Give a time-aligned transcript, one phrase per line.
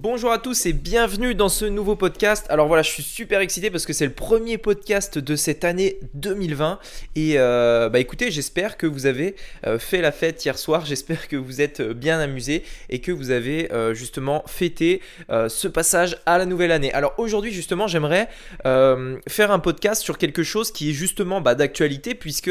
[0.00, 2.46] Bonjour à tous et bienvenue dans ce nouveau podcast.
[2.50, 5.98] Alors voilà, je suis super excité parce que c'est le premier podcast de cette année
[6.14, 6.78] 2020.
[7.16, 9.34] Et euh, bah écoutez, j'espère que vous avez
[9.66, 10.86] euh, fait la fête hier soir.
[10.86, 16.16] J'espère que vous êtes euh, bien amusés et que vous avez justement fêté ce passage
[16.26, 16.92] à la nouvelle année.
[16.92, 18.28] Alors aujourd'hui, justement, j'aimerais
[18.64, 22.50] faire un podcast sur quelque chose qui est justement bah, d'actualité puisque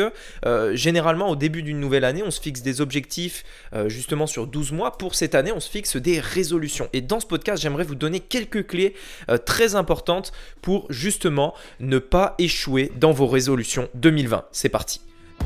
[0.73, 3.43] généralement au début d'une nouvelle année, on se fixe des objectifs
[3.88, 4.98] justement sur 12 mois.
[4.98, 6.89] Pour cette année, on se fixe des résolutions.
[6.93, 8.93] Et dans ce podcast, j'aimerais vous donner quelques clés
[9.30, 10.31] euh, très importantes
[10.62, 14.45] pour justement ne pas échouer dans vos résolutions 2020.
[14.52, 15.02] C'est parti.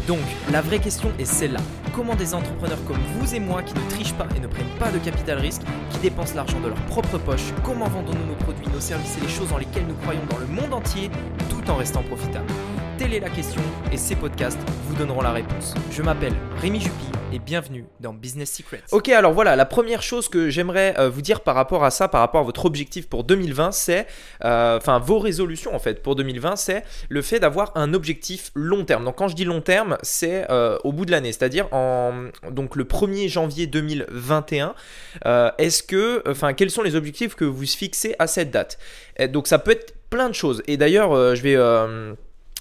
[0.08, 0.20] Donc,
[0.52, 1.60] la vraie question est celle-là.
[1.94, 4.92] Comment des entrepreneurs comme vous et moi qui ne trichent pas et ne prennent pas
[4.92, 5.62] de capital risque,
[5.92, 9.30] qui dépensent l'argent de leur propre poche, comment vendons-nous nos produits, nos services et les
[9.30, 11.12] choses dans lesquelles nous croyons dans le monde entier
[11.50, 12.52] tout en restant profitables?
[13.02, 15.74] Telle la question et ces podcasts vous donneront la réponse.
[15.90, 16.94] Je m'appelle Rémi Jupy
[17.34, 18.84] et bienvenue dans Business Secrets.
[18.92, 22.08] Ok, alors voilà, la première chose que j'aimerais euh, vous dire par rapport à ça,
[22.08, 24.06] par rapport à votre objectif pour 2020, c'est,
[24.46, 28.86] euh, enfin vos résolutions en fait pour 2020, c'est le fait d'avoir un objectif long
[28.86, 29.04] terme.
[29.04, 32.76] Donc quand je dis long terme, c'est euh, au bout de l'année, c'est-à-dire en donc
[32.76, 34.76] le 1er janvier 2021.
[35.58, 38.78] Est-ce que, enfin, quels sont les objectifs que vous fixez à cette date?
[39.30, 40.62] Donc ça peut être plein de choses.
[40.68, 41.58] Et d'ailleurs, je vais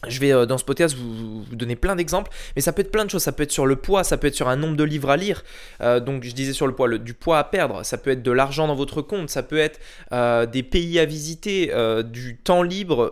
[0.08, 3.04] je vais euh, dans ce podcast vous, donner plein d'exemples, mais ça peut être plein
[3.04, 3.22] de choses.
[3.22, 5.16] Ça peut être sur le poids, ça peut être sur un nombre de livres à
[5.16, 5.44] lire.
[5.80, 7.84] Euh, donc je disais sur le poids, du poids à perdre.
[7.84, 9.28] Ça peut être de l'argent dans votre compte.
[9.28, 9.78] Ça peut être
[10.12, 11.72] euh, des pays à visiter,
[12.04, 13.10] du temps libre,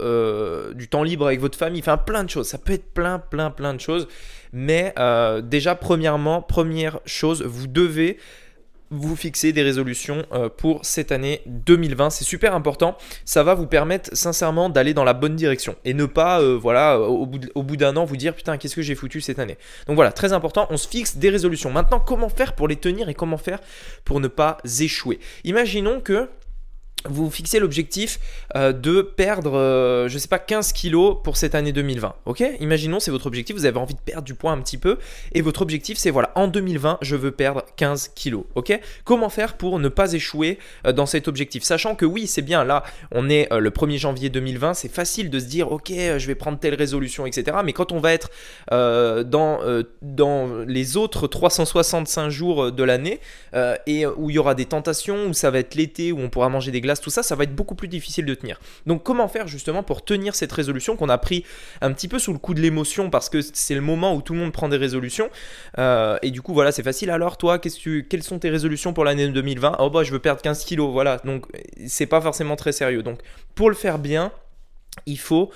[0.75, 1.81] du temps libre avec votre famille.
[1.81, 2.49] Enfin plein de choses.
[2.49, 4.09] Ça peut être plein, plein, plein de choses.
[4.53, 4.95] Mais
[5.43, 8.19] déjà premièrement, première chose, vous devez
[8.91, 12.11] vous fixer des résolutions euh, pour cette année 2020.
[12.11, 12.97] C'est super important.
[13.25, 16.99] Ça va vous permettre sincèrement d'aller dans la bonne direction et ne pas, euh, voilà,
[17.01, 19.59] au bout d'un an, vous dire putain, qu'est-ce que j'ai foutu cette année.
[19.87, 20.67] Donc voilà, très important.
[20.71, 21.71] On se fixe des résolutions.
[21.71, 23.61] Maintenant, comment faire pour les tenir et comment faire
[24.05, 25.19] pour ne pas échouer?
[25.45, 26.29] Imaginons que
[27.05, 28.19] vous fixez l'objectif
[28.57, 32.15] euh, de perdre, euh, je sais pas, 15 kilos pour cette année 2020.
[32.27, 32.45] Ok?
[32.61, 34.99] Imaginons, c'est votre objectif, vous avez envie de perdre du poids un petit peu,
[35.33, 38.45] et votre objectif, c'est voilà, en 2020, je veux perdre 15 kilos.
[38.57, 38.79] Ok?
[39.05, 41.63] Comment faire pour ne pas échouer euh, dans cet objectif?
[41.63, 42.83] Sachant que oui, c'est bien, là,
[43.13, 46.59] on est le 1er janvier 2020, c'est facile de se dire, ok, je vais prendre
[46.59, 47.59] telle résolution, etc.
[47.65, 48.31] Mais quand on va être
[48.71, 49.61] dans,
[50.03, 53.21] dans les autres 365 jours de l'année,
[53.87, 56.49] et où il y aura des tentations, où ça va être l'été, où on pourra
[56.49, 58.61] manger des tout ça, ça va être beaucoup plus difficile de tenir.
[58.87, 61.45] Donc comment faire justement pour tenir cette résolution qu'on a pris
[61.81, 64.33] un petit peu sous le coup de l'émotion parce que c'est le moment où tout
[64.33, 65.31] le monde prend des résolutions.
[65.79, 67.11] Euh, et du coup voilà, c'est facile.
[67.11, 70.19] Alors toi, qu'est-ce que quelles sont tes résolutions pour l'année 2020 Oh bah je veux
[70.19, 71.19] perdre 15 kilos, voilà.
[71.25, 71.47] Donc
[71.87, 73.03] c'est pas forcément très sérieux.
[73.03, 73.21] Donc
[73.55, 74.33] pour le faire bien,
[75.07, 75.51] il faut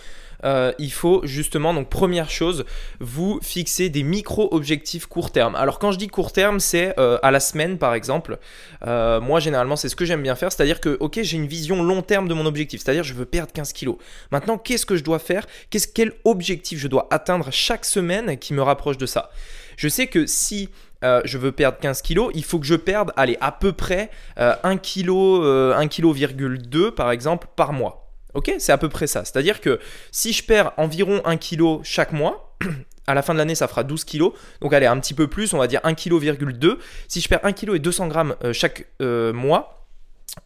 [0.45, 2.65] euh, il faut justement, donc première chose,
[3.01, 5.55] vous fixer des micro-objectifs court terme.
[5.55, 8.39] Alors quand je dis court terme, c'est euh, à la semaine par exemple.
[8.87, 11.83] Euh, moi généralement c'est ce que j'aime bien faire, c'est-à-dire que ok j'ai une vision
[11.83, 13.97] long terme de mon objectif, c'est-à-dire je veux perdre 15 kilos.
[14.31, 15.47] Maintenant qu'est-ce que je dois faire?
[15.95, 19.31] Quel objectif je dois atteindre chaque semaine qui me rapproche de ça?
[19.77, 20.69] Je sais que si
[21.03, 24.77] je veux perdre 15 kilos, il faut que je perde, allez, à peu près 1
[24.77, 28.02] kg, 1 kg,2 par exemple par mois.
[28.35, 29.25] Ok, c'est à peu près ça.
[29.25, 29.79] C'est-à-dire que
[30.11, 32.57] si je perds environ 1 kg chaque mois,
[33.07, 34.31] à la fin de l'année, ça fera 12 kg.
[34.61, 36.79] Donc, allez, un petit peu plus, on va dire 1,2 kg.
[37.09, 39.87] Si je perds 1 kg et 200 grammes euh, chaque euh, mois,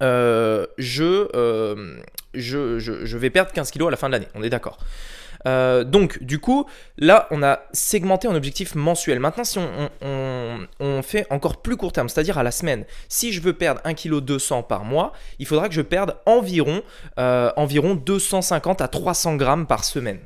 [0.03, 1.29] euh, je,
[2.35, 4.29] je, je, vais perdre 15 kg à la fin de l'année.
[4.35, 4.79] On est d'accord.
[5.47, 6.67] Euh, donc, du coup,
[6.99, 9.21] là, on a segmenté un objectif mensuel.
[9.21, 13.53] Maintenant, si on, fait encore plus court terme, c'est-à-dire à la semaine, si je veux
[13.53, 16.83] perdre 1,2 kg par mois, il faudra que je perde environ,
[17.19, 20.19] euh, environ 250 à 300 grammes par semaine.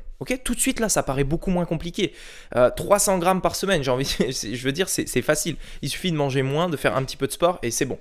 [0.43, 2.13] Tout de suite là, ça paraît beaucoup moins compliqué.
[2.75, 5.55] 300 euh, grammes par semaine, j'ai envie, je veux dire, c'est facile.
[5.81, 7.97] Il suffit de manger moins, de faire un petit peu de sport et c'est bon.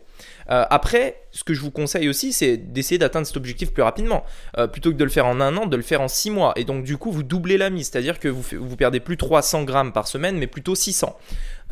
[0.51, 4.25] Euh, après, ce que je vous conseille aussi, c'est d'essayer d'atteindre cet objectif plus rapidement.
[4.59, 6.53] Euh, plutôt que de le faire en un an, de le faire en six mois.
[6.57, 9.93] Et donc du coup, vous doublez la mise, c'est-à-dire que vous, perdez plus 300 grammes
[9.93, 11.17] par semaine, mais plutôt 600.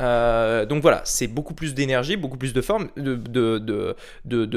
[0.01, 2.59] Euh, donc voilà, c'est beaucoup plus d'énergie, beaucoup plus de,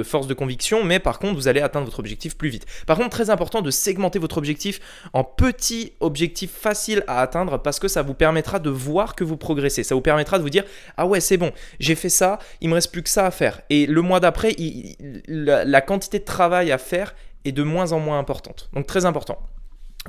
[0.04, 2.66] force de conviction, mais par contre, vous allez atteindre votre objectif plus vite.
[2.86, 4.80] Par contre, très important de segmenter votre objectif
[5.12, 9.36] en petits objectifs faciles à atteindre parce que ça vous permettra de voir que vous
[9.36, 9.83] progressez.
[9.83, 10.65] Ça vous permettra de vous dire
[10.97, 13.62] Ah ouais, c'est bon, j'ai fait ça, il me reste plus que ça à faire.
[13.71, 14.54] Et le mois d'après,
[15.28, 17.15] la quantité de travail à faire
[17.45, 18.71] est de moins en moins importante.
[18.72, 19.39] Donc très important.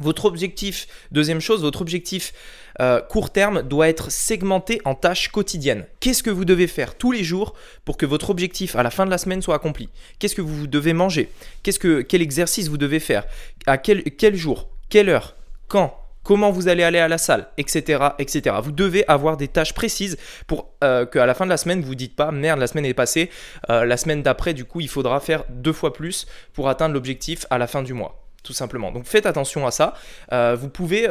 [0.01, 2.33] Votre objectif, deuxième chose, votre objectif
[2.81, 5.85] euh, court terme doit être segmenté en tâches quotidiennes.
[5.99, 7.53] Qu'est-ce que vous devez faire tous les jours
[7.85, 9.89] pour que votre objectif à la fin de la semaine soit accompli?
[10.17, 11.29] Qu'est-ce que vous devez manger?
[11.61, 13.25] Qu'est-ce que, Quel exercice vous devez faire?
[13.67, 14.67] À quel, jour?
[14.89, 15.35] Quelle heure?
[15.67, 15.99] Quand?
[16.23, 18.55] Comment vous allez aller à la salle, etc., etc.
[18.63, 20.17] Vous devez avoir des tâches précises
[20.47, 22.85] pour euh, qu'à la fin de la semaine, vous ne dites pas merde, la semaine
[22.85, 23.29] est passée,
[23.69, 27.45] euh, la semaine d'après, du coup, il faudra faire deux fois plus pour atteindre l'objectif
[27.49, 28.91] à la fin du mois tout simplement.
[28.91, 29.93] Donc faites attention à ça.
[30.31, 31.07] Euh, vous pouvez,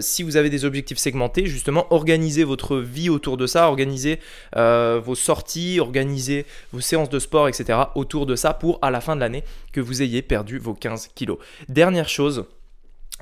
[0.00, 4.20] si vous avez des objectifs segmentés, justement organiser votre vie autour de ça, organiser
[4.54, 7.78] vos sorties, organiser vos séances de sport, etc.
[7.94, 11.08] autour de ça pour à la fin de l'année que vous ayez perdu vos 15
[11.14, 11.38] kilos.
[11.68, 12.44] Dernière chose,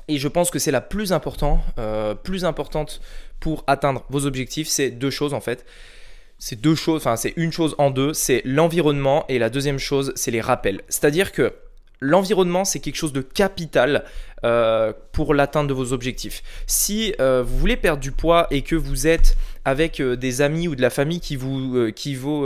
[0.07, 3.01] et je pense que c'est la plus importante, euh, plus importante
[3.39, 4.67] pour atteindre vos objectifs.
[4.67, 5.65] C'est deux choses en fait.
[6.39, 8.13] C'est deux choses, enfin c'est une chose en deux.
[8.13, 10.81] C'est l'environnement et la deuxième chose, c'est les rappels.
[10.89, 11.53] C'est-à-dire que
[12.03, 14.03] l'environnement, c'est quelque chose de capital
[14.43, 16.43] euh, pour l'atteinte de vos objectifs.
[16.67, 19.35] Si euh, vous voulez perdre du poids et que vous êtes
[19.65, 22.45] avec des amis ou de la famille qui vous, qui vous,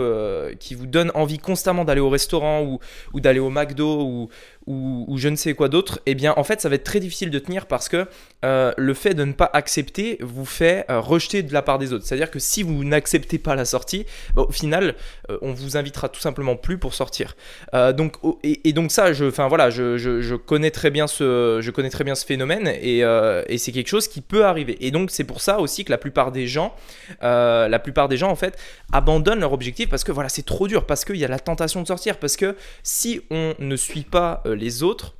[0.59, 4.29] qui vous donnent envie constamment d'aller au restaurant ou, d'aller au McDo
[4.67, 7.31] ou, je ne sais quoi d'autre, eh bien en fait ça va être très difficile
[7.31, 8.05] de tenir parce que
[8.43, 11.93] euh, le fait de ne pas accepter vous fait euh, rejeter de la part des
[11.93, 12.05] autres.
[12.05, 14.05] C'est-à-dire que si vous n'acceptez pas la sortie,
[14.35, 14.95] bah, au final
[15.29, 17.35] euh, on vous invitera tout simplement plus pour sortir.
[17.73, 22.15] donc et, donc ça, je, voilà, je, connais très bien ce, je connais très bien
[22.15, 24.77] ce phénomène et, et c'est quelque chose qui peut arriver.
[24.81, 26.75] Et donc c'est pour ça aussi que la plupart des gens,
[27.21, 28.57] la plupart des gens en fait
[28.91, 31.81] abandonnent leur objectif parce que voilà c'est trop dur, parce qu'il y a la tentation
[31.81, 35.16] de sortir, parce que si on ne suit pas les autres,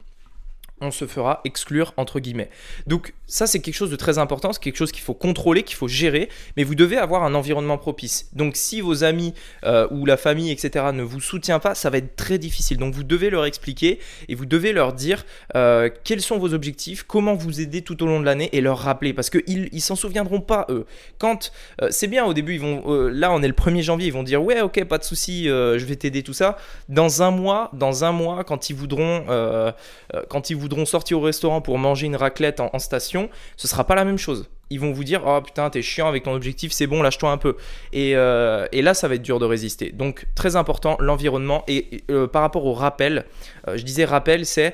[0.82, 2.50] on se fera exclure entre guillemets.
[2.86, 5.76] Donc ça c'est quelque chose de très important, c'est quelque chose qu'il faut contrôler, qu'il
[5.76, 8.30] faut gérer, mais vous devez avoir un environnement propice.
[8.34, 9.34] Donc si vos amis
[9.66, 12.78] euh, ou la famille etc ne vous soutient pas, ça va être très difficile.
[12.78, 15.26] Donc vous devez leur expliquer et vous devez leur dire
[15.56, 18.78] euh, quels sont vos objectifs, comment vous aider tout au long de l'année et leur
[18.78, 20.86] rappeler parce qu'ils ils s'en souviendront pas eux.
[21.18, 21.52] Quand
[21.82, 24.24] euh, c'est bien au début ils vont là on est le 1er janvier ils vont
[24.24, 26.58] dire ouais ok pas de souci je vais t'aider tout ça.
[26.88, 29.26] Dans un mois dans un mois quand ils voudront
[30.30, 33.86] quand ils voudront voudront sortir au restaurant pour manger une raclette en, station, ce sera
[33.86, 34.50] pas la même chose.
[34.70, 37.38] Ils vont vous dire Oh putain, t'es chiant avec ton objectif, c'est bon, lâche-toi un
[37.38, 37.56] peu.
[37.94, 39.94] Et, euh, là, ça va être dur de résister.
[39.94, 41.64] Donc, très important, l'environnement.
[41.70, 43.26] Et, euh, par rapport au rappel,
[43.70, 44.74] euh, je disais rappel, c'est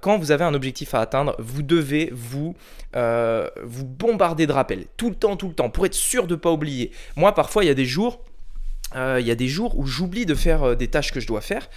[0.00, 2.56] quand vous avez un objectif à atteindre, vous devez vous,
[2.94, 4.86] vous bombarder de rappels.
[4.96, 6.90] Tout le temps, tout le temps, pour être sûr de ne pas oublier.
[7.16, 8.22] Moi, parfois, il y a des jours.
[8.94, 11.68] Il y a des jours où j'oublie de faire des tâches que je dois faire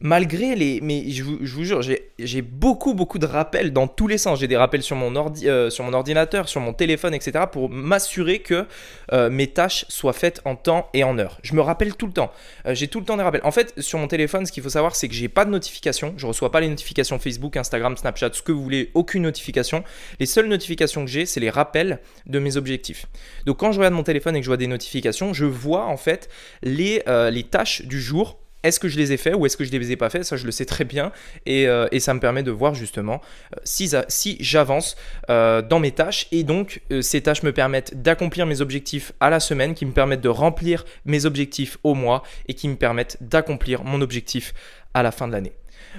[0.00, 0.80] malgré les.
[0.80, 1.82] Mais je vous, jure,
[2.18, 4.40] j'ai beaucoup, beaucoup de rappels dans tous les sens.
[4.40, 5.14] J'ai des rappels sur mon,
[5.44, 7.44] euh, ordinateur, sur mon téléphone, etc.
[7.50, 8.66] pour m'assurer que
[9.12, 11.38] euh, mes tâches soient faites en temps et en heure.
[11.42, 12.32] Je me rappelle tout le temps.
[12.66, 13.40] Euh, j'ai tout le temps des rappels.
[13.44, 16.14] En fait, sur mon téléphone, ce qu'il faut savoir, c'est que j'ai pas de notification.
[16.16, 19.84] Je reçois pas les notifications Facebook, Instagram, Snapchat, ce que vous voulez, aucune notification.
[20.20, 23.06] Les seules notifications que j'ai, c'est les rappels de mes objectifs.
[23.46, 25.96] Donc quand je regarde mon téléphone et que je vois des notifications, je vois en
[25.96, 26.28] fait
[26.62, 27.02] les
[27.50, 29.92] tâches du jour est-ce que je les ai fait ou est-ce que je ne les
[29.92, 31.12] ai pas fait Ça, je le sais très bien.
[31.46, 33.20] Et, euh, ça me permet de voir justement
[33.54, 34.96] euh, si, si j'avance
[35.30, 36.26] euh, dans mes tâches.
[36.32, 40.20] Et donc, ces tâches me permettent d'accomplir mes objectifs à la semaine, qui me permettent
[40.20, 44.54] de remplir mes objectifs au mois et qui me permettent d'accomplir mon objectif
[44.94, 45.52] à la fin de l'année.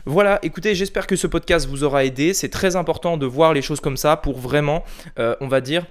[0.06, 2.33] Voilà, écoutez, j'espère que ce podcast vous aura aidé.
[2.33, 4.83] C'est très important de voir les choses comme ça pour vraiment,
[5.17, 5.85] on va dire,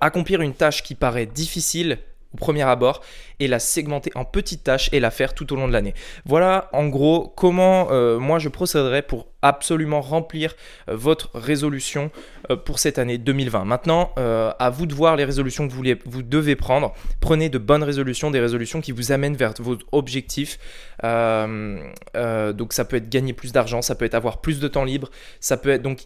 [0.00, 1.98] accomplir une tâche qui paraît difficile
[2.34, 3.02] au premier abord
[3.40, 5.94] et la segmenter en petites tâches et la faire tout au long de l'année.
[6.24, 10.54] Voilà en gros comment euh, moi je procéderai pour absolument remplir
[10.88, 12.10] euh, votre résolution
[12.50, 13.64] euh, pour cette année 2020.
[13.64, 16.94] Maintenant, à vous de voir les résolutions que vous, devez prendre.
[17.20, 20.58] Prenez de bonnes résolutions, des résolutions qui vous amènent vers vos objectifs.
[21.02, 25.10] donc ça peut être gagner plus d'argent, ça peut être avoir plus de temps libre,
[25.40, 26.00] ça peut être donc...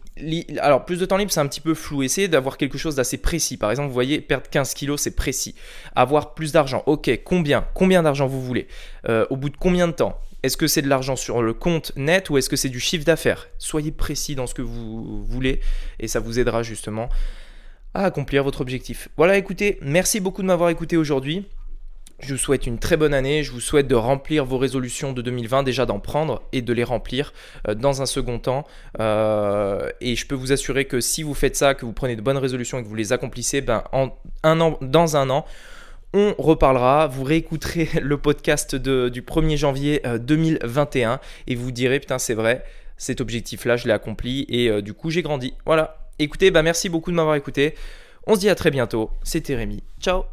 [0.61, 2.03] Alors plus de temps libre c'est un petit peu flou.
[2.03, 3.57] Essayez d'avoir quelque chose d'assez précis.
[3.57, 5.55] Par exemple, vous voyez, perdre 15 kilos c'est précis.
[5.95, 8.67] Avoir plus d'argent, ok, combien Combien d'argent vous voulez?
[9.09, 10.19] Euh, Au bout de combien de temps?
[10.43, 13.05] Est-ce que c'est de l'argent sur le compte net ou est-ce que c'est du chiffre
[13.05, 13.49] d'affaires?
[13.59, 15.61] Soyez précis dans ce que vous voulez
[16.01, 17.09] et ça vous aidera justement
[17.95, 19.09] à accomplir votre objectif.
[19.17, 21.47] Voilà, écoutez, merci beaucoup de m'avoir écouté aujourd'hui.
[22.23, 23.43] Je vous souhaite une très bonne année.
[23.43, 26.85] Je vous souhaite de remplir vos résolutions de 2020, déjà d'en prendre et de les
[26.85, 27.33] remplir
[27.69, 28.65] euh, dans un second temps.
[29.01, 32.23] Euh, et je peux vous assurer que si vous faites ça, que vous prenez de
[32.23, 33.83] bonnes résolutions et que vous les accomplissez, ben,
[34.45, 35.45] dans un an,
[36.15, 41.17] on reparlera, vous réécouterez le podcast du 1er janvier 2021 euh,
[41.47, 42.65] et vous direz putain c'est vrai,
[42.97, 45.55] cet objectif-là je l'ai accompli et euh, du coup j'ai grandi.
[45.67, 45.99] Voilà.
[46.19, 47.75] Écoutez, bah merci beaucoup de m'avoir écouté.
[48.27, 49.11] On se dit à très bientôt.
[49.23, 49.83] C'était Rémi.
[50.01, 50.25] Ciao